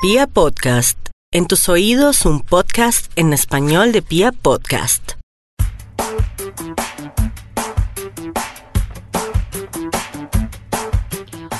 [0.00, 0.96] Pia Podcast,
[1.32, 5.14] en tus oídos un podcast en español de Pia Podcast.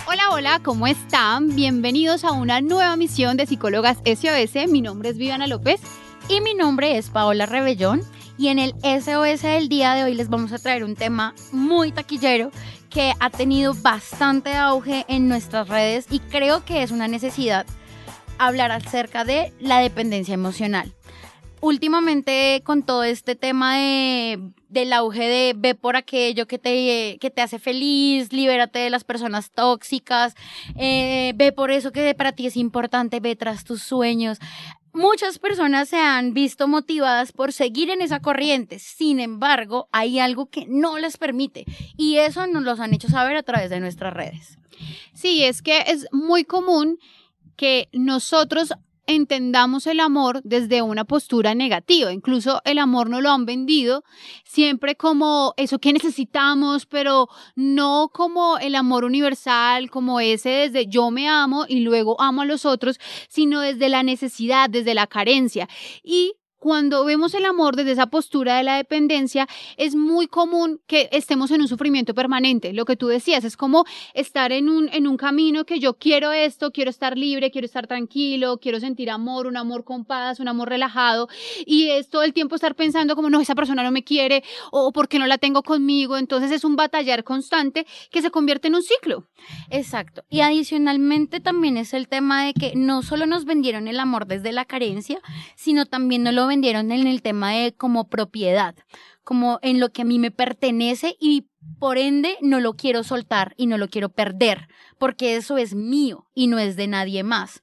[0.06, 1.56] Hola, hola, ¿cómo están?
[1.56, 4.68] Bienvenidos a una nueva misión de Psicólogas SOS.
[4.68, 5.80] Mi nombre es Viviana López.
[6.28, 8.02] Y mi nombre es Paola Rebellón.
[8.38, 11.90] Y en el SOS del día de hoy les vamos a traer un tema muy
[11.90, 12.52] taquillero
[12.88, 17.66] que ha tenido bastante auge en nuestras redes y creo que es una necesidad
[18.38, 20.92] hablar acerca de la dependencia emocional.
[21.60, 27.30] Últimamente con todo este tema de, del auge de ve por aquello que te, que
[27.30, 30.34] te hace feliz, libérate de las personas tóxicas,
[30.76, 34.38] eh, ve por eso que para ti es importante, ve tras tus sueños.
[34.92, 40.46] Muchas personas se han visto motivadas por seguir en esa corriente, sin embargo, hay algo
[40.46, 41.64] que no les permite
[41.96, 44.58] y eso nos lo han hecho saber a través de nuestras redes.
[45.12, 46.98] Sí, es que es muy común
[47.58, 48.72] que nosotros
[49.08, 52.12] entendamos el amor desde una postura negativa.
[52.12, 54.04] Incluso el amor no lo han vendido
[54.44, 61.10] siempre como eso que necesitamos, pero no como el amor universal, como ese desde yo
[61.10, 65.68] me amo y luego amo a los otros, sino desde la necesidad, desde la carencia.
[66.04, 71.08] Y cuando vemos el amor desde esa postura de la dependencia, es muy común que
[71.12, 72.72] estemos en un sufrimiento permanente.
[72.72, 73.84] Lo que tú decías, es como
[74.14, 77.86] estar en un, en un camino que yo quiero esto, quiero estar libre, quiero estar
[77.86, 81.28] tranquilo, quiero sentir amor, un amor con paz, un amor relajado.
[81.64, 84.92] Y es todo el tiempo estar pensando como, no, esa persona no me quiere o
[84.92, 86.16] por qué no la tengo conmigo.
[86.16, 89.28] Entonces es un batallar constante que se convierte en un ciclo.
[89.70, 90.24] Exacto.
[90.28, 94.52] Y adicionalmente también es el tema de que no solo nos vendieron el amor desde
[94.52, 95.20] la carencia,
[95.54, 98.74] sino también nos lo vendieron en el tema de como propiedad,
[99.22, 101.46] como en lo que a mí me pertenece y
[101.78, 106.26] por ende no lo quiero soltar y no lo quiero perder, porque eso es mío
[106.34, 107.62] y no es de nadie más.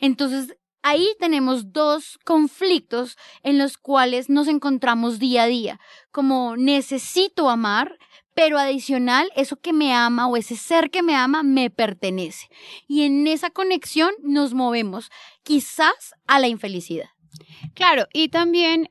[0.00, 7.50] Entonces, ahí tenemos dos conflictos en los cuales nos encontramos día a día, como necesito
[7.50, 7.98] amar,
[8.34, 12.48] pero adicional, eso que me ama o ese ser que me ama me pertenece.
[12.86, 15.10] Y en esa conexión nos movemos
[15.42, 17.10] quizás a la infelicidad.
[17.74, 18.90] Claro, y también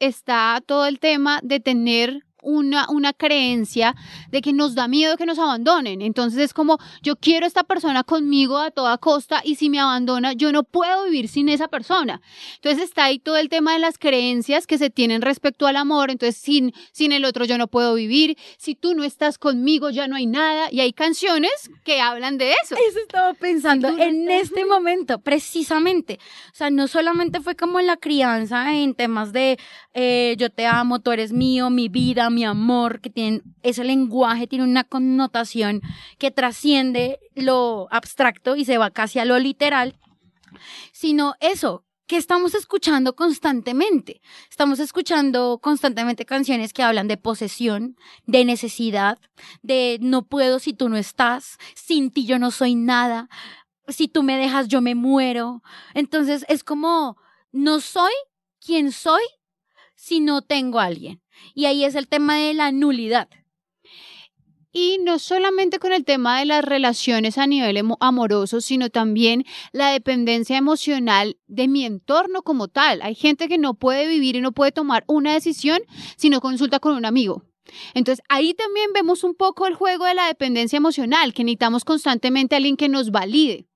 [0.00, 3.94] está todo el tema de tener una, una creencia
[4.30, 6.02] de que nos da miedo que nos abandonen.
[6.02, 10.32] Entonces es como, yo quiero esta persona conmigo a toda costa y si me abandona,
[10.32, 12.20] yo no puedo vivir sin esa persona.
[12.56, 16.10] Entonces está ahí todo el tema de las creencias que se tienen respecto al amor.
[16.10, 18.36] Entonces sin, sin el otro yo no puedo vivir.
[18.58, 20.68] Si tú no estás conmigo, ya no hay nada.
[20.70, 22.76] Y hay canciones que hablan de eso.
[22.88, 26.18] Eso estaba pensando en este momento, precisamente.
[26.52, 29.58] O sea, no solamente fue como la crianza en temas de
[29.92, 34.46] eh, yo te amo, tú eres mío, mi vida, mi amor, que tienen ese lenguaje,
[34.46, 35.82] tiene una connotación
[36.18, 39.96] que trasciende lo abstracto y se va casi a lo literal,
[40.92, 44.20] sino eso, que estamos escuchando constantemente.
[44.50, 47.96] Estamos escuchando constantemente canciones que hablan de posesión,
[48.26, 49.16] de necesidad,
[49.62, 53.28] de no puedo si tú no estás, sin ti yo no soy nada,
[53.86, 55.62] si tú me dejas yo me muero.
[55.94, 57.16] Entonces es como,
[57.52, 58.12] no soy
[58.58, 59.22] quien soy
[59.94, 61.22] si no tengo a alguien.
[61.54, 63.28] Y ahí es el tema de la nulidad.
[64.72, 69.90] Y no solamente con el tema de las relaciones a nivel amoroso, sino también la
[69.90, 73.02] dependencia emocional de mi entorno como tal.
[73.02, 75.80] Hay gente que no puede vivir y no puede tomar una decisión
[76.16, 77.44] si no consulta con un amigo.
[77.94, 82.54] Entonces ahí también vemos un poco el juego de la dependencia emocional, que necesitamos constantemente
[82.54, 83.66] a alguien que nos valide.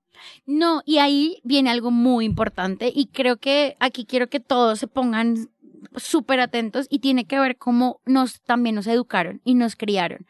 [0.45, 4.87] No, y ahí viene algo muy importante y creo que aquí quiero que todos se
[4.87, 5.49] pongan
[5.97, 10.25] súper atentos y tiene que ver cómo nos también nos educaron y nos criaron.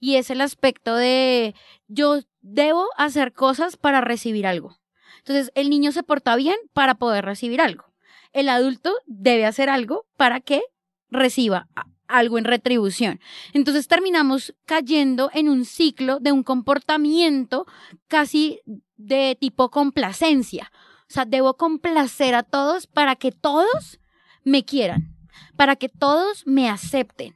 [0.00, 1.54] Y es el aspecto de
[1.88, 4.78] yo debo hacer cosas para recibir algo.
[5.18, 7.84] Entonces, el niño se porta bien para poder recibir algo.
[8.32, 10.62] El adulto debe hacer algo para que
[11.10, 11.68] reciba
[12.08, 13.20] algo en retribución.
[13.52, 17.66] Entonces terminamos cayendo en un ciclo de un comportamiento
[18.08, 18.60] casi
[18.96, 20.70] de tipo complacencia.
[21.08, 23.98] O sea, debo complacer a todos para que todos
[24.44, 25.16] me quieran,
[25.56, 27.34] para que todos me acepten.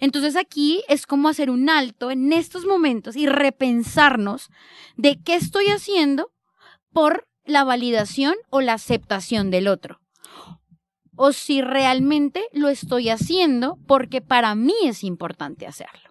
[0.00, 4.50] Entonces aquí es como hacer un alto en estos momentos y repensarnos
[4.96, 6.30] de qué estoy haciendo
[6.92, 10.00] por la validación o la aceptación del otro.
[11.16, 16.09] O si realmente lo estoy haciendo porque para mí es importante hacerlo.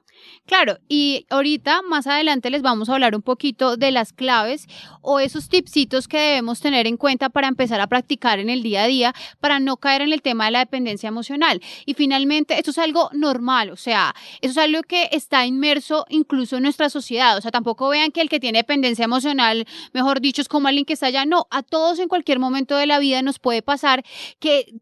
[0.50, 4.66] Claro, y ahorita más adelante les vamos a hablar un poquito de las claves
[5.04, 8.81] o esos tipsitos que debemos tener en cuenta para empezar a practicar en el día
[8.81, 11.62] a día para no caer en el tema de la dependencia emocional.
[11.86, 16.57] Y finalmente, esto es algo normal, o sea, eso es algo que está inmerso incluso
[16.57, 20.42] en nuestra sociedad, o sea, tampoco vean que el que tiene dependencia emocional, mejor dicho,
[20.42, 23.22] es como alguien que está allá, no, a todos en cualquier momento de la vida
[23.22, 24.04] nos puede pasar
[24.40, 24.74] que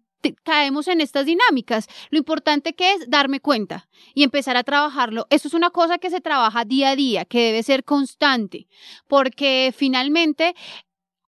[0.43, 1.87] caemos en estas dinámicas.
[2.09, 5.27] Lo importante que es darme cuenta y empezar a trabajarlo.
[5.29, 8.67] Eso es una cosa que se trabaja día a día, que debe ser constante,
[9.07, 10.55] porque finalmente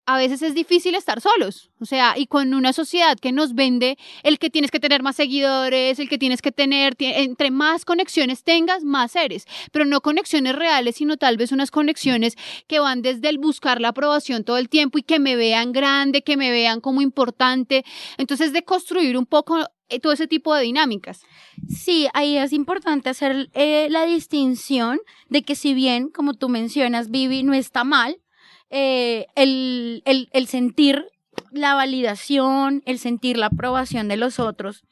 [0.08, 3.98] a veces es difícil estar solos, o sea, y con una sociedad que nos vende
[4.24, 8.46] el que tienes que tener más seguidores, el que tienes que tener, entre más conexiones
[8.46, 12.38] tengas, más eres, pero no conexiones reales, sino tal vez unas conexiones
[12.68, 16.22] que van desde el buscar la aprobación todo el tiempo y que me vean grande,
[16.22, 17.84] que me vean como importante,
[18.18, 21.20] entonces de construir un poco eh, todo ese tipo de dinámicas.
[21.68, 27.10] Sí, ahí es importante hacer eh, la distinción de que si bien, como tú mencionas,
[27.10, 28.22] Vivi, no está mal,
[28.70, 31.06] eh, el, el, sentir
[31.52, 34.84] la validación, el sentir la aprobación de los otros,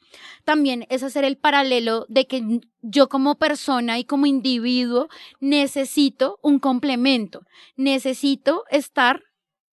[0.44, 5.08] también es hacer el paralelo de que yo como persona y como individuo
[5.40, 7.42] necesito un complemento,
[7.76, 9.22] necesito estar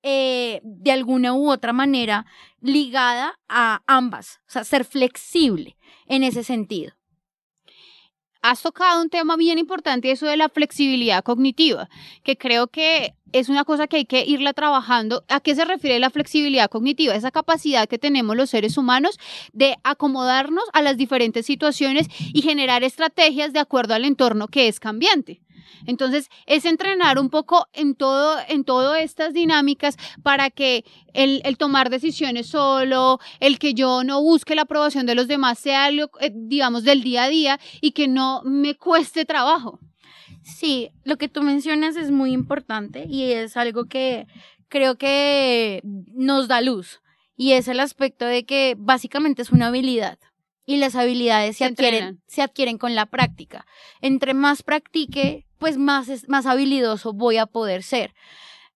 [0.01, 2.25] eh, de alguna u otra manera
[2.59, 5.77] ligada a ambas, o sea, ser flexible
[6.07, 6.94] en ese sentido
[8.44, 11.90] has tocado un tema bien importante, eso de la flexibilidad cognitiva,
[12.24, 15.24] que creo que es una cosa que hay que irla trabajando.
[15.28, 17.16] ¿A qué se refiere la flexibilidad cognitiva?
[17.16, 19.18] Esa capacidad que tenemos los seres humanos
[19.54, 24.80] de acomodarnos a las diferentes situaciones y generar estrategias de acuerdo al entorno que es
[24.80, 25.42] cambiante.
[25.86, 31.89] Entonces, es entrenar un poco en todo, en todas estas dinámicas para que el, tomar
[31.89, 36.31] decisiones solo, el que yo no busque la aprobación de los demás sea algo, eh,
[36.33, 39.80] digamos, del día a día y que no me cueste trabajo.
[40.44, 44.27] Sí, lo que tú mencionas es muy importante y es algo que
[44.68, 47.01] creo que nos da luz
[47.36, 50.19] y es el aspecto de que básicamente es una habilidad
[50.65, 53.65] y las habilidades se, adquieren, se adquieren con la práctica.
[54.01, 58.13] Entre más practique, pues más, más habilidoso voy a poder ser.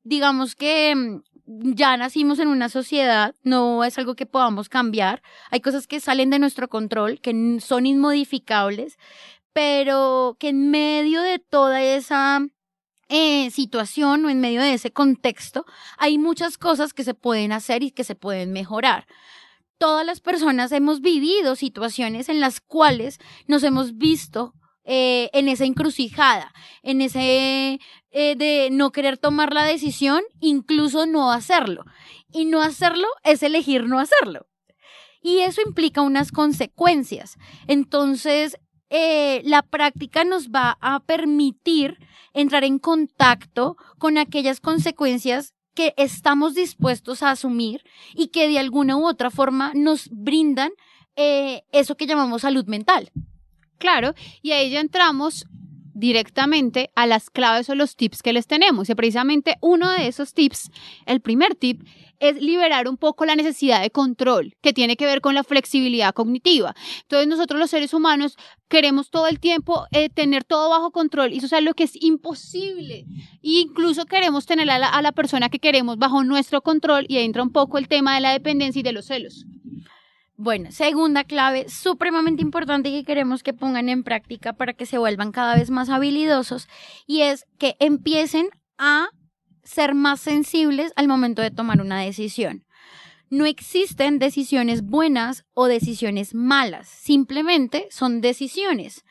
[0.04, 5.22] Digamos que mm, ya nacimos en una sociedad, no es algo que podamos cambiar.
[5.50, 8.98] Hay cosas que salen de nuestro control, que son inmodificables,
[9.54, 12.46] pero que en medio de toda esa
[13.08, 15.66] eh, situación o en medio de ese contexto,
[15.98, 19.08] hay muchas cosas que se pueden hacer y que se pueden mejorar
[19.78, 24.54] todas las personas hemos vivido situaciones en las cuales nos hemos visto
[24.84, 27.80] eh, en esa encrucijada, en ese
[28.12, 31.84] eh, de no querer tomar la decisión, incluso no hacerlo.
[32.32, 34.48] Y no hacerlo es elegir no hacerlo.
[35.22, 37.36] Y eso implica unas consecuencias.
[37.68, 38.58] Entonces,
[38.90, 41.98] eh, la práctica nos va a permitir
[42.34, 47.84] entrar en contacto con aquellas consecuencias que estamos dispuestos a asumir
[48.16, 50.72] y que de alguna u otra forma nos brindan
[51.16, 53.12] eh, eso que llamamos salud mental.
[53.78, 55.46] Claro, y ahí ya entramos
[55.98, 58.90] directamente a las claves o los tips que les tenemos.
[58.90, 60.70] Y precisamente uno de esos tips,
[61.06, 61.82] el primer tip,
[62.20, 66.14] es liberar un poco la necesidad de control, que tiene que ver con la flexibilidad
[66.14, 66.76] cognitiva.
[67.02, 71.38] Entonces nosotros los seres humanos queremos todo el tiempo eh, tener todo bajo control y
[71.38, 73.06] eso es algo que es imposible.
[73.44, 77.18] E incluso queremos tener a la, a la persona que queremos bajo nuestro control y
[77.18, 79.46] entra un poco el tema de la dependencia y de los celos.
[80.40, 85.32] Bueno, segunda clave supremamente importante que queremos que pongan en práctica para que se vuelvan
[85.32, 86.68] cada vez más habilidosos
[87.08, 89.10] y es que empiecen a
[89.64, 92.68] ser más sensibles al momento de tomar una decisión.
[93.32, 99.06] No existen decisiones buenas o decisiones malas, simplemente son decisiones,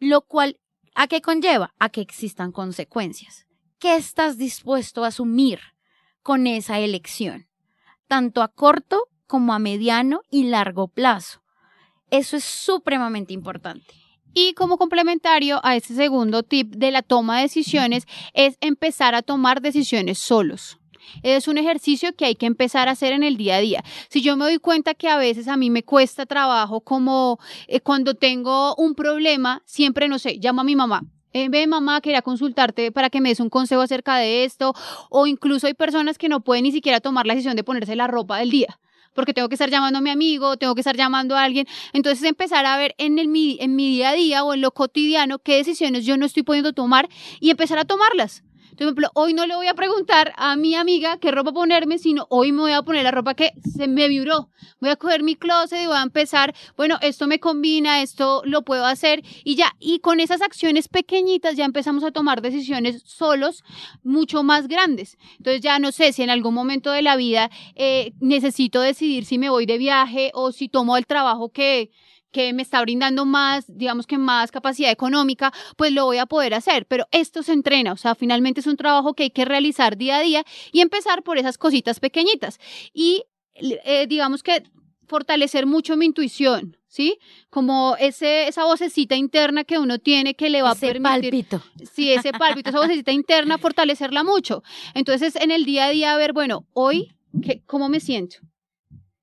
[0.00, 0.58] lo cual
[0.96, 1.72] ¿a qué conlleva?
[1.78, 3.46] A que existan consecuencias.
[3.78, 5.60] ¿Qué estás dispuesto a asumir
[6.20, 7.46] con esa elección?
[8.08, 11.40] Tanto a corto como a mediano y largo plazo.
[12.08, 13.92] Eso es supremamente importante.
[14.32, 19.22] Y como complementario a este segundo tip de la toma de decisiones es empezar a
[19.22, 20.78] tomar decisiones solos.
[21.24, 23.84] Es un ejercicio que hay que empezar a hacer en el día a día.
[24.08, 27.80] Si yo me doy cuenta que a veces a mí me cuesta trabajo, como eh,
[27.80, 32.22] cuando tengo un problema, siempre, no sé, llamo a mi mamá, eh, ve mamá, quería
[32.22, 34.74] consultarte para que me des un consejo acerca de esto,
[35.10, 38.06] o incluso hay personas que no pueden ni siquiera tomar la decisión de ponerse la
[38.06, 38.78] ropa del día
[39.14, 41.66] porque tengo que estar llamando a mi amigo, tengo que estar llamando a alguien.
[41.92, 43.26] Entonces empezar a ver en, el,
[43.60, 46.72] en mi día a día o en lo cotidiano qué decisiones yo no estoy pudiendo
[46.72, 47.08] tomar
[47.40, 48.42] y empezar a tomarlas.
[48.76, 52.26] Por ejemplo, hoy no le voy a preguntar a mi amiga qué ropa ponerme, sino
[52.28, 54.48] hoy me voy a poner la ropa que se me vibró.
[54.80, 58.62] Voy a coger mi closet y voy a empezar, bueno, esto me combina, esto lo
[58.62, 59.72] puedo hacer y ya.
[59.78, 63.62] Y con esas acciones pequeñitas ya empezamos a tomar decisiones solos
[64.02, 65.18] mucho más grandes.
[65.38, 69.38] Entonces ya no sé si en algún momento de la vida eh, necesito decidir si
[69.38, 71.90] me voy de viaje o si tomo el trabajo que
[72.34, 76.52] que me está brindando más, digamos que más capacidad económica, pues lo voy a poder
[76.52, 76.84] hacer.
[76.86, 80.16] Pero esto se entrena, o sea, finalmente es un trabajo que hay que realizar día
[80.16, 82.58] a día y empezar por esas cositas pequeñitas.
[82.92, 83.22] Y
[83.54, 84.64] eh, digamos que
[85.06, 87.18] fortalecer mucho mi intuición, ¿sí?
[87.50, 91.30] Como ese, esa vocecita interna que uno tiene que le va Ese a permitir.
[91.30, 91.62] pálpito.
[91.92, 94.64] Sí, ese pálpito, esa vocecita interna, fortalecerla mucho.
[94.94, 97.12] Entonces, en el día a día, a ver, bueno, hoy,
[97.44, 98.38] ¿qué, ¿cómo me siento?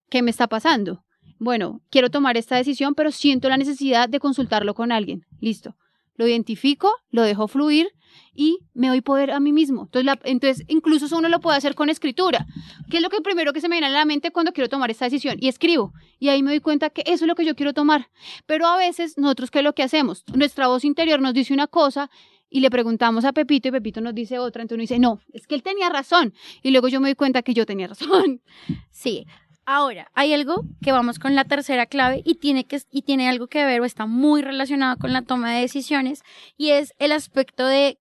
[0.09, 1.03] ¿Qué me está pasando?
[1.43, 5.25] Bueno, quiero tomar esta decisión, pero siento la necesidad de consultarlo con alguien.
[5.39, 5.75] Listo.
[6.15, 7.89] Lo identifico, lo dejo fluir
[8.31, 9.85] y me doy poder a mí mismo.
[9.85, 12.45] Entonces, entonces, incluso eso uno lo puede hacer con escritura.
[12.91, 14.91] ¿Qué es lo que primero que se me viene a la mente cuando quiero tomar
[14.91, 15.37] esta decisión?
[15.39, 15.93] Y escribo.
[16.19, 18.09] Y ahí me doy cuenta que eso es lo que yo quiero tomar.
[18.45, 20.23] Pero a veces, nosotros, ¿qué es lo que hacemos?
[20.35, 22.11] Nuestra voz interior nos dice una cosa
[22.51, 24.61] y le preguntamos a Pepito y Pepito nos dice otra.
[24.61, 26.35] Entonces uno dice, no, es que él tenía razón.
[26.61, 28.43] Y luego yo me doy cuenta que yo tenía razón.
[28.91, 29.25] Sí.
[29.65, 33.47] Ahora, hay algo que vamos con la tercera clave y tiene, que, y tiene algo
[33.47, 36.23] que ver o está muy relacionado con la toma de decisiones
[36.57, 37.99] y es el aspecto de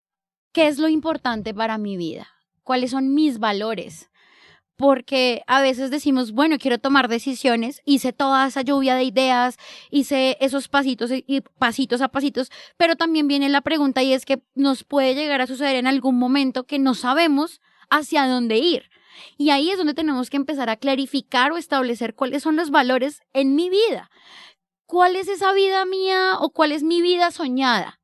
[0.53, 2.29] qué es lo importante para mi vida,
[2.65, 4.11] cuáles son mis valores.
[4.77, 9.59] Porque a veces decimos, bueno, quiero tomar decisiones, hice toda esa lluvia de ideas,
[9.91, 14.43] hice esos pasitos y pasitos a pasitos, pero también viene la pregunta y es que
[14.55, 18.91] nos puede llegar a suceder en algún momento que no sabemos hacia dónde ir.
[19.37, 23.23] Y ahí es donde tenemos que empezar a clarificar o establecer cuáles son los valores
[23.33, 24.11] en mi vida.
[24.87, 28.01] ¿Cuál es esa vida mía o cuál es mi vida soñada?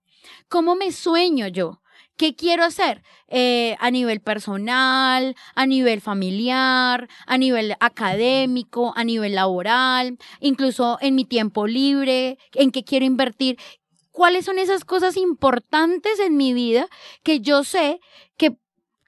[0.49, 1.81] ¿Cómo me sueño yo?
[2.17, 3.03] ¿Qué quiero hacer?
[3.29, 11.15] Eh, a nivel personal, a nivel familiar, a nivel académico, a nivel laboral, incluso en
[11.15, 13.59] mi tiempo libre, en qué quiero invertir.
[14.13, 16.89] ¿Cuáles son esas cosas importantes en mi vida
[17.23, 18.01] que yo sé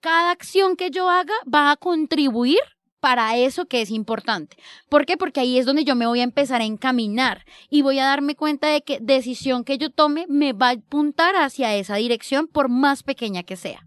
[0.01, 2.61] cada acción que yo haga va a contribuir
[3.01, 4.57] para eso que es importante.
[4.89, 5.17] ¿Por qué?
[5.17, 8.35] Porque ahí es donde yo me voy a empezar a encaminar y voy a darme
[8.35, 12.69] cuenta de que decisión que yo tome me va a apuntar hacia esa dirección por
[12.69, 13.85] más pequeña que sea.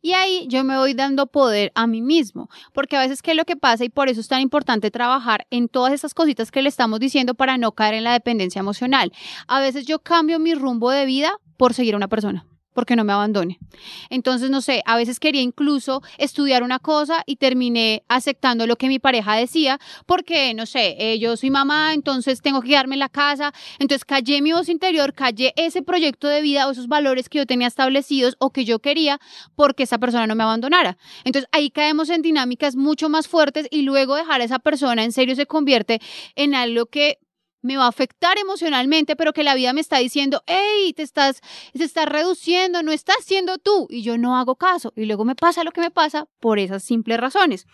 [0.00, 3.36] Y ahí yo me voy dando poder a mí mismo, porque a veces qué es
[3.36, 6.62] lo que pasa y por eso es tan importante trabajar en todas esas cositas que
[6.62, 9.12] le estamos diciendo para no caer en la dependencia emocional.
[9.46, 12.44] A veces yo cambio mi rumbo de vida por seguir a una persona
[12.78, 13.58] porque no me abandone.
[14.08, 18.86] Entonces, no sé, a veces quería incluso estudiar una cosa y terminé aceptando lo que
[18.86, 23.00] mi pareja decía, porque, no sé, eh, yo soy mamá, entonces tengo que quedarme en
[23.00, 27.28] la casa, entonces callé mi voz interior, callé ese proyecto de vida o esos valores
[27.28, 29.18] que yo tenía establecidos o que yo quería
[29.56, 30.98] porque esa persona no me abandonara.
[31.24, 35.10] Entonces, ahí caemos en dinámicas mucho más fuertes y luego dejar a esa persona en
[35.10, 36.00] serio se convierte
[36.36, 37.18] en algo que
[37.62, 41.40] me va a afectar emocionalmente, pero que la vida me está diciendo, hey, te estás,
[42.06, 45.72] reduciendo, no estás siendo tú, y yo no hago caso, y luego me pasa lo
[45.72, 47.66] que me pasa por esas simples razones.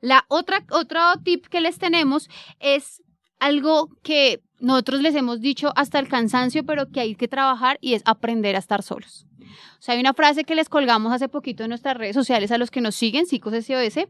[0.00, 2.28] La otra, otro tip que les tenemos
[2.58, 3.02] es
[3.38, 7.94] algo que nosotros les hemos dicho hasta el cansancio, pero que hay que trabajar y
[7.94, 9.26] es aprender a estar solos.
[9.80, 12.58] O sea, hay una frase que les colgamos hace poquito en nuestras redes sociales a
[12.58, 14.06] los que nos siguen, Psicos SOS,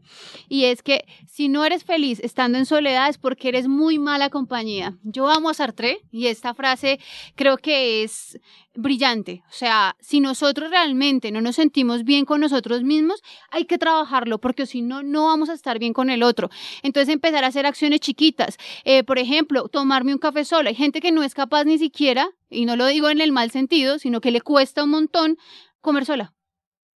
[0.49, 4.29] y es que si no eres feliz estando en soledad es porque eres muy mala
[4.29, 4.97] compañía.
[5.03, 6.99] Yo amo a Sartre y esta frase
[7.35, 8.37] creo que es
[8.75, 9.43] brillante.
[9.49, 14.39] O sea, si nosotros realmente no nos sentimos bien con nosotros mismos, hay que trabajarlo
[14.39, 16.49] porque si no, no vamos a estar bien con el otro.
[16.83, 18.57] Entonces empezar a hacer acciones chiquitas.
[18.83, 20.69] Eh, por ejemplo, tomarme un café solo.
[20.69, 23.49] Hay gente que no es capaz ni siquiera, y no lo digo en el mal
[23.49, 25.37] sentido, sino que le cuesta un montón
[25.81, 26.33] comer sola.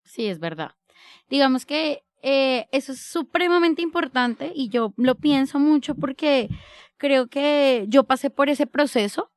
[0.04, 0.72] Sí, es verdad.
[1.30, 6.50] Digamos que eh, eso es supremamente importante y yo lo pienso mucho porque
[6.98, 9.32] creo que yo pasé por ese proceso.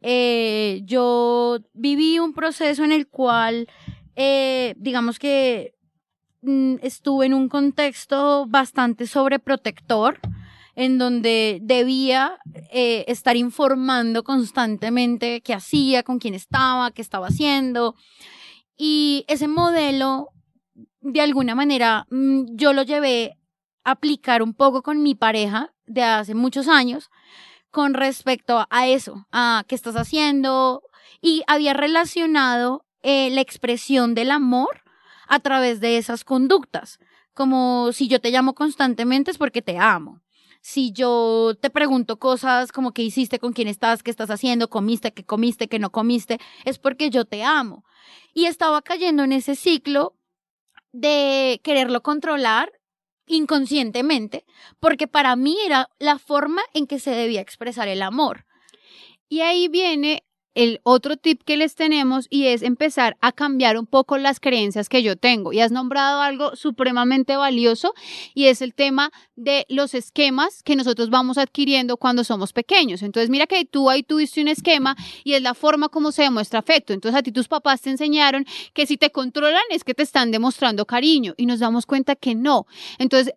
[0.00, 3.68] Eh, yo viví un proceso en el cual,
[4.16, 5.74] eh, digamos que
[6.40, 10.18] mm, estuve en un contexto bastante sobreprotector,
[10.74, 12.38] en donde debía
[12.70, 17.94] estar informando constantemente qué hacía, con quién estaba, qué estaba haciendo.
[18.76, 20.30] Y ese modelo,
[21.00, 23.38] de alguna manera, mm, yo lo llevé
[23.84, 27.10] a aplicar un poco con mi pareja de hace muchos años
[27.70, 30.82] con respecto a eso, a qué estás haciendo.
[31.20, 34.82] Y había relacionado eh, la expresión del amor
[35.28, 36.98] a través de esas conductas.
[37.34, 40.21] Como si yo te llamo constantemente es porque te amo.
[40.62, 45.12] Si yo te pregunto cosas como qué hiciste, con quién estás, qué estás haciendo, comiste,
[45.12, 47.84] qué comiste, qué no comiste, es porque yo te amo.
[48.32, 50.14] Y estaba cayendo en ese ciclo
[50.92, 52.72] de quererlo controlar
[53.26, 54.44] inconscientemente,
[54.78, 58.46] porque para mí era la forma en que se debía expresar el amor.
[59.28, 60.22] Y ahí viene
[60.54, 64.88] el otro tip que les tenemos y es empezar a cambiar un poco las creencias
[64.88, 65.52] que yo tengo.
[65.52, 67.94] Y has nombrado algo supremamente valioso
[68.34, 73.02] y es el tema de los esquemas que nosotros vamos adquiriendo cuando somos pequeños.
[73.02, 76.58] Entonces, mira que tú ahí tuviste un esquema y es la forma como se demuestra
[76.58, 76.92] afecto.
[76.92, 78.44] Entonces, a ti tus papás te enseñaron
[78.74, 82.34] que si te controlan es que te están demostrando cariño y nos damos cuenta que
[82.34, 82.66] no.
[82.98, 83.34] Entonces,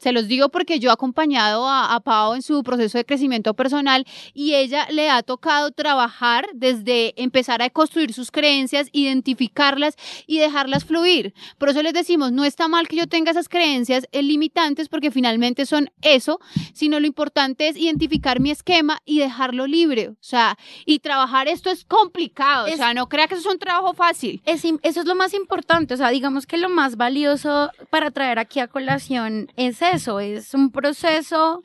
[0.00, 3.54] se los digo porque yo he acompañado a, a, Pau en su proceso de crecimiento
[3.54, 9.96] personal y ella le ha tocado trabajar desde empezar a construir sus creencias, identificarlas
[10.26, 11.34] y dejarlas fluir.
[11.58, 15.66] Por eso les decimos, no está mal que yo tenga esas creencias limitantes porque finalmente
[15.66, 16.40] son eso,
[16.72, 20.08] sino lo importante es identificar mi esquema y dejarlo libre.
[20.08, 20.56] O sea,
[20.86, 22.66] y trabajar esto es complicado.
[22.66, 24.42] Es, o sea, no crea que eso es un trabajo fácil.
[24.46, 25.94] Es, eso es lo más importante.
[25.94, 30.54] O sea, digamos que lo más valioso para traer aquí a colación es eso, es
[30.54, 31.62] un proceso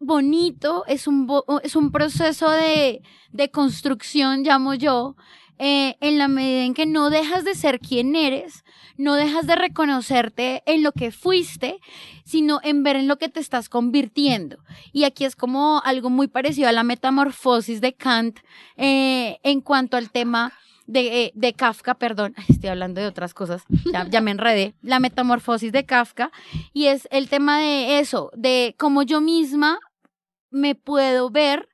[0.00, 1.28] bonito, es un,
[1.62, 3.02] es un proceso de,
[3.32, 5.16] de construcción, llamo yo,
[5.58, 8.64] eh, en la medida en que no dejas de ser quien eres,
[8.96, 11.78] no dejas de reconocerte en lo que fuiste,
[12.24, 14.58] sino en ver en lo que te estás convirtiendo.
[14.92, 18.40] Y aquí es como algo muy parecido a la metamorfosis de Kant
[18.76, 20.52] eh, en cuanto al tema
[20.86, 23.64] de, eh, de Kafka, perdón, estoy hablando de otras cosas,
[24.10, 26.30] ya, me enredé, la metamorfosis de Kafka,
[26.72, 29.78] y es el tema de eso, de cómo yo misma
[30.50, 31.68] me puedo ver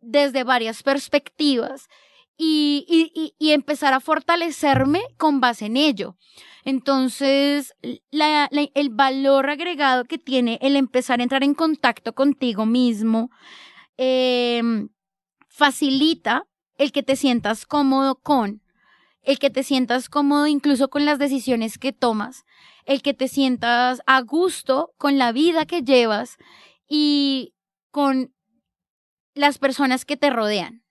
[0.00, 1.88] desde varias perspectivas
[2.36, 6.16] y, y, y empezar a fortalecerme con base en ello.
[6.64, 7.74] Entonces,
[8.10, 13.30] la, el valor agregado que tiene el empezar a entrar en contacto contigo mismo
[13.98, 14.62] eh,
[15.48, 16.46] facilita
[16.78, 18.62] el que te sientas cómodo con,
[19.22, 22.44] el que te sientas cómodo incluso con las decisiones que tomas,
[22.84, 26.36] el que te sientas a gusto con la vida que llevas
[26.88, 27.54] y
[27.90, 28.34] con
[29.34, 30.82] las personas que te rodean.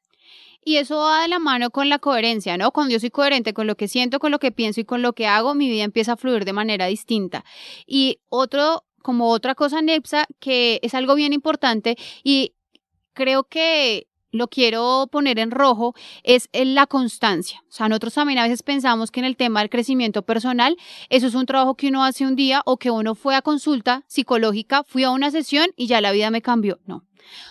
[0.65, 2.71] Y eso va de la mano con la coherencia, ¿no?
[2.71, 5.13] Cuando yo soy coherente con lo que siento, con lo que pienso y con lo
[5.13, 7.43] que hago, mi vida empieza a fluir de manera distinta.
[7.85, 12.53] Y otro, como otra cosa, Nepsa, que es algo bien importante y
[13.13, 17.63] creo que lo quiero poner en rojo, es la constancia.
[17.69, 20.75] O sea, nosotros también a veces pensamos que en el tema del crecimiento personal,
[21.09, 24.03] eso es un trabajo que uno hace un día o que uno fue a consulta
[24.07, 26.79] psicológica, fui a una sesión y ya la vida me cambió.
[26.85, 27.03] No.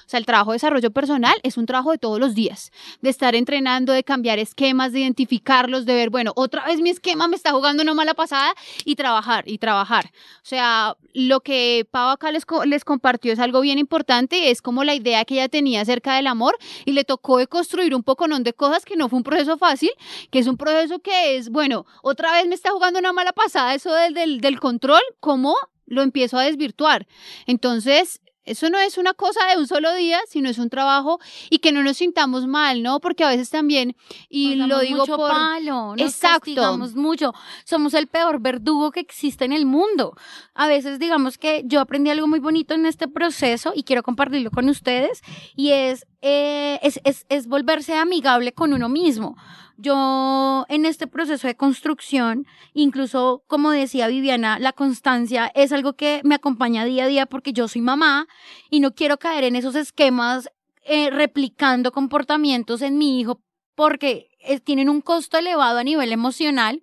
[0.07, 3.11] O sea, el trabajo de desarrollo personal es un trabajo de todos los días, de
[3.11, 7.37] estar entrenando, de cambiar esquemas, de identificarlos, de ver, bueno, otra vez mi esquema me
[7.37, 8.55] está jugando una mala pasada
[8.85, 10.07] y trabajar y trabajar.
[10.37, 14.85] O sea, lo que Pau acá les, les compartió es algo bien importante, es como
[14.85, 18.27] la idea que ella tenía acerca del amor y le tocó de construir un poco
[18.29, 19.91] de cosas que no fue un proceso fácil,
[20.31, 23.75] que es un proceso que es, bueno, otra vez me está jugando una mala pasada
[23.75, 25.55] eso del, del, del control, ¿cómo
[25.87, 27.07] lo empiezo a desvirtuar?
[27.47, 31.59] Entonces, eso no es una cosa de un solo día, sino es un trabajo y
[31.59, 33.01] que no nos sintamos mal, ¿no?
[33.01, 33.97] Porque a veces también,
[34.29, 35.31] y nos lo digo mucho por...
[35.31, 36.79] palo, nos Exacto.
[36.95, 37.33] mucho.
[37.65, 40.17] Somos el peor verdugo que existe en el mundo.
[40.55, 44.51] A veces, digamos que yo aprendí algo muy bonito en este proceso y quiero compartirlo
[44.51, 45.23] con ustedes,
[45.55, 49.37] y es, eh, es, es, es volverse amigable con uno mismo.
[49.77, 56.21] Yo en este proceso de construcción, incluso como decía Viviana, la constancia es algo que
[56.25, 58.29] me acompaña día a día porque yo soy mamá
[58.71, 60.49] y no quiero caer en esos esquemas
[60.85, 63.41] eh, replicando comportamientos en mi hijo
[63.75, 66.83] porque eh, tienen un costo elevado a nivel emocional.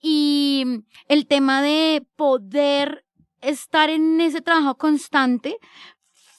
[0.00, 0.64] Y
[1.08, 3.06] el tema de poder
[3.40, 5.58] estar en ese trabajo constante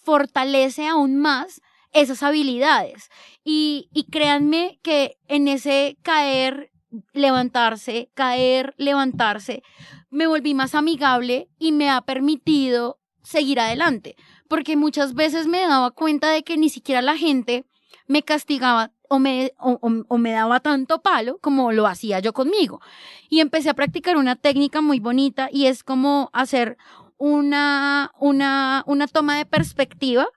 [0.04, 1.62] fortalece aún más
[1.96, 3.10] esas habilidades.
[3.44, 6.72] Y, y créanme que en ese caer,
[7.14, 9.64] levantarse, caer, levantarse,
[10.10, 14.16] me volví más amigable y me ha permitido seguir adelante.
[14.48, 17.66] Porque muchas veces me daba cuenta de que ni siquiera la gente
[18.08, 22.82] me castigaba o me, o, me daba tanto palo como lo hacía yo conmigo.
[23.30, 26.78] Y empecé a practicar una técnica muy bonita y es como hacer
[27.18, 30.28] una, una, una toma de perspectiva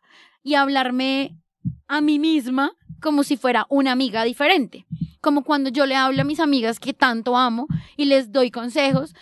[0.43, 1.37] y hablarme
[1.89, 4.87] a mí misma como si fuera una amiga diferente.
[5.21, 9.15] Como cuando yo le hablo a mis amigas que tanto amo y les doy consejos.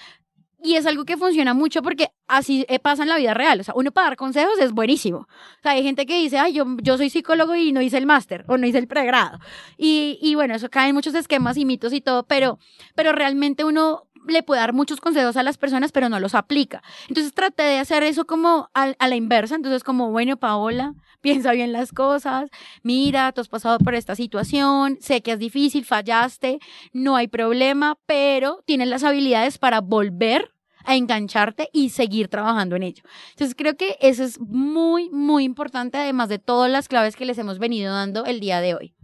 [0.62, 3.60] Y es algo que funciona mucho porque así pasa en la vida real.
[3.60, 5.18] O sea, uno para dar consejos es buenísimo.
[5.18, 8.06] O sea, hay gente que dice, ay, yo, yo soy psicólogo y no hice el
[8.06, 9.38] máster o no hice el pregrado.
[9.78, 12.58] Y, y bueno, eso cae en muchos esquemas y mitos y todo, pero,
[12.94, 16.82] pero realmente uno le puede dar muchos consejos a las personas, pero no los aplica.
[17.08, 19.54] Entonces traté de hacer eso como a, la inversa.
[19.54, 22.50] Entonces como, bueno, Paola, piensa bien las cosas,
[22.82, 26.60] mira, tú has pasado por esta situación, sé que es difícil, fallaste,
[26.92, 30.52] no hay problema, pero tienes las habilidades para volver
[30.84, 33.02] a engancharte y seguir trabajando en ello.
[33.30, 37.38] Entonces creo que eso es muy, muy importante, además de todas las claves que les
[37.38, 38.94] hemos venido dando el día de hoy.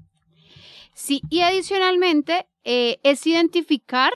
[0.95, 4.13] Sí, y adicionalmente eh, es identificar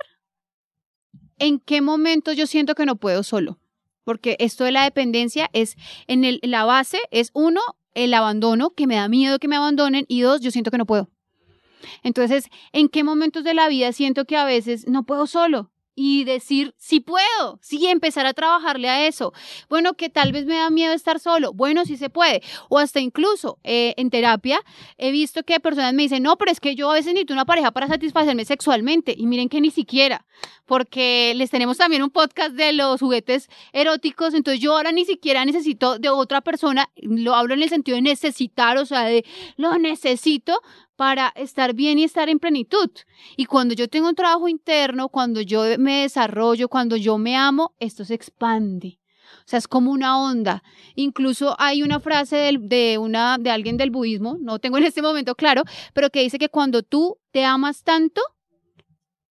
[1.38, 3.59] en qué momento yo siento que no puedo solo.
[4.05, 7.61] Porque esto de la dependencia es en el, la base, es uno,
[7.94, 10.87] el abandono, que me da miedo que me abandonen, y dos, yo siento que no
[10.87, 11.11] puedo.
[12.03, 15.70] Entonces, ¿en qué momentos de la vida siento que a veces no puedo solo?
[15.99, 19.33] Y decir, sí puedo, sí, empezar a trabajarle a eso.
[19.71, 21.55] Bueno, que tal vez me da miedo estar solo.
[21.55, 22.43] Bueno, sí se puede.
[22.69, 24.61] O hasta incluso eh, en terapia
[24.99, 27.47] he visto que personas me dicen, no, pero es que yo a veces necesito una
[27.47, 29.15] pareja para satisfacerme sexualmente.
[29.17, 30.27] Y miren que ni siquiera,
[30.67, 34.35] porque les tenemos también un podcast de los juguetes eróticos.
[34.35, 38.03] Entonces yo ahora ni siquiera necesito de otra persona, lo hablo en el sentido de
[38.03, 39.25] necesitar, o sea, de
[39.57, 40.61] lo necesito
[40.97, 42.91] para estar bien y estar en plenitud.
[43.37, 47.75] Y cuando yo tengo un trabajo interno, cuando yo me desarrollo, cuando yo me amo,
[47.79, 48.99] esto se expande.
[49.41, 50.63] O sea, es como una onda.
[50.95, 55.35] Incluso hay una frase de, una, de alguien del budismo, no tengo en este momento
[55.35, 55.63] claro,
[55.95, 58.23] pero que dice que cuando tú te amas tanto,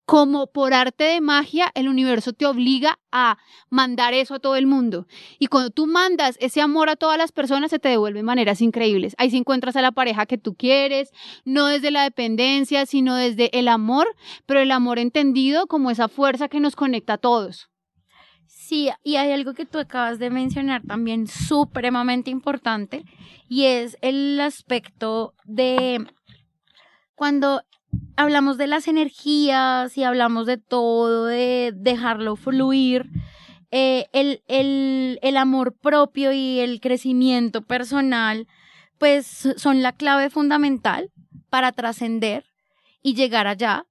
[0.05, 3.37] como por arte de magia, el universo te obliga a
[3.69, 5.07] mandar eso a todo el mundo.
[5.39, 8.61] Y cuando tú mandas ese amor a todas las personas, se te devuelve de maneras
[8.61, 9.15] increíbles.
[9.17, 11.11] Ahí sí encuentras a la pareja que tú quieres,
[11.43, 14.07] no desde la dependencia, sino desde el amor,
[14.45, 17.69] pero el amor entendido como esa fuerza que nos conecta a todos.
[18.47, 23.05] Sí, y hay algo que tú acabas de mencionar también supremamente importante,
[23.49, 26.05] y es el aspecto de
[27.15, 27.61] cuando
[28.15, 33.09] hablamos de las energías y hablamos de todo, de dejarlo fluir.
[33.71, 38.47] Eh, el, el, el amor propio y el crecimiento personal,
[38.97, 41.11] pues son la clave fundamental
[41.49, 42.45] para trascender
[43.01, 43.85] y llegar allá.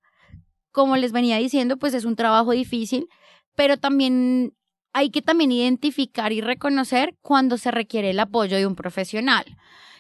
[0.73, 3.09] Como les venía diciendo, pues es un trabajo difícil,
[3.55, 4.55] pero también
[4.93, 9.45] hay que también identificar y reconocer cuando se requiere el apoyo de un profesional.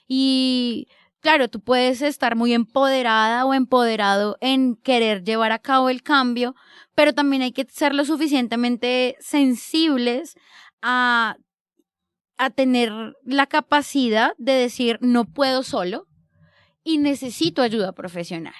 [0.06, 0.88] Y
[1.24, 6.54] claro, tú puedes estar muy empoderada o empoderado en querer llevar a cabo el cambio,
[6.94, 10.34] pero también hay que ser lo suficientemente sensibles
[10.82, 11.38] a,
[12.36, 12.92] a tener
[13.24, 16.06] la capacidad de decir no puedo solo
[16.84, 18.54] y necesito ayuda profesional.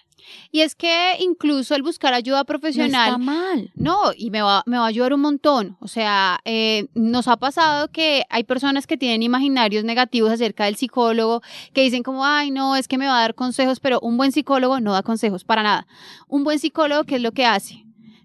[0.51, 3.11] Y es que incluso el buscar ayuda profesional.
[3.11, 3.73] No está mal.
[3.75, 5.77] No, y me va, me va a ayudar un montón.
[5.81, 10.77] O sea, eh, nos ha pasado que hay personas que tienen imaginarios negativos acerca del
[10.77, 14.17] psicólogo, que dicen como, ay, no, es que me va a dar consejos, pero un
[14.17, 15.87] buen psicólogo no da consejos para nada.
[16.27, 17.85] Un buen psicólogo, ¿qué es lo que hace?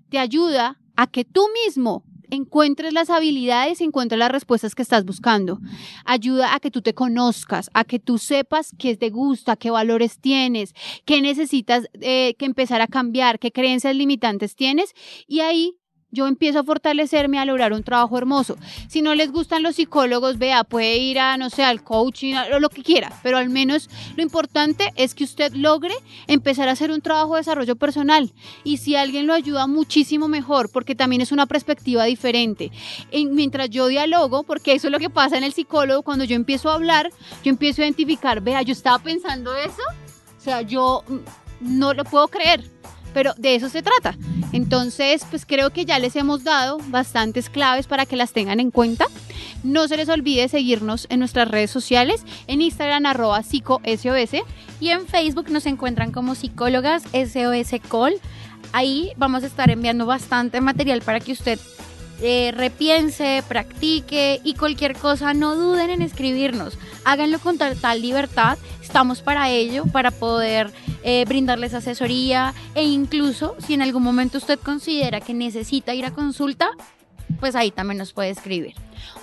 [0.09, 5.05] Te ayuda a que tú mismo encuentres las habilidades y encuentres las respuestas que estás
[5.05, 5.59] buscando.
[6.05, 10.19] Ayuda a que tú te conozcas, a que tú sepas qué te gusta, qué valores
[10.19, 10.73] tienes,
[11.05, 14.93] qué necesitas eh, que empezar a cambiar, qué creencias limitantes tienes
[15.27, 15.78] y ahí
[16.11, 18.57] yo empiezo a fortalecerme a lograr un trabajo hermoso.
[18.87, 22.59] Si no les gustan los psicólogos, vea, puede ir a, no sé, al coaching, o
[22.59, 25.93] lo que quiera, pero al menos lo importante es que usted logre
[26.27, 28.31] empezar a hacer un trabajo de desarrollo personal.
[28.63, 32.71] Y si alguien lo ayuda, muchísimo mejor, porque también es una perspectiva diferente.
[33.11, 36.69] mientras yo dialogo, porque eso es lo que pasa en el psicólogo, cuando yo empiezo
[36.69, 37.11] a hablar,
[37.43, 39.81] yo empiezo a identificar, vea, yo estaba pensando eso,
[40.37, 41.03] o sea, yo
[41.59, 42.63] no lo puedo creer
[43.13, 44.15] pero de eso se trata.
[44.51, 48.71] Entonces, pues creo que ya les hemos dado bastantes claves para que las tengan en
[48.71, 49.05] cuenta.
[49.63, 54.31] No se les olvide seguirnos en nuestras redes sociales, en Instagram arroba psicosos
[54.79, 58.15] y en Facebook nos encuentran como psicólogas SOS Call.
[58.71, 61.59] Ahí vamos a estar enviando bastante material para que usted
[62.21, 66.77] eh, repiense, practique y cualquier cosa, no duden en escribirnos.
[67.05, 68.57] Háganlo con total libertad.
[68.81, 70.71] Estamos para ello, para poder
[71.03, 76.11] eh, brindarles asesoría e incluso si en algún momento usted considera que necesita ir a
[76.11, 76.71] consulta,
[77.39, 78.73] pues ahí también nos puede escribir.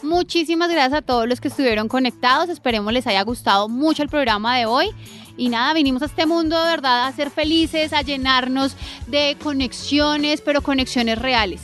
[0.03, 2.49] Muchísimas gracias a todos los que estuvieron conectados.
[2.49, 4.89] Esperemos les haya gustado mucho el programa de hoy.
[5.37, 8.75] Y nada, vinimos a este mundo de verdad a ser felices, a llenarnos
[9.07, 11.61] de conexiones, pero conexiones reales.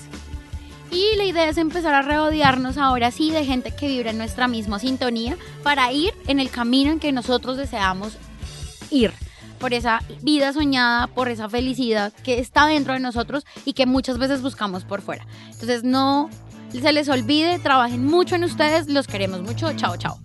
[0.93, 4.47] Y la idea es empezar a rodearnos ahora sí de gente que vibra en nuestra
[4.47, 8.19] misma sintonía para ir en el camino en que nosotros deseamos
[8.91, 9.11] ir
[9.59, 14.19] por esa vida soñada, por esa felicidad que está dentro de nosotros y que muchas
[14.19, 15.27] veces buscamos por fuera.
[15.53, 16.29] Entonces no
[16.73, 20.19] se les olvide, trabajen mucho en ustedes, los queremos mucho, chao, chao.